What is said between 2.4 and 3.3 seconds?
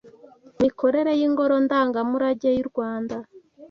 y’urwanda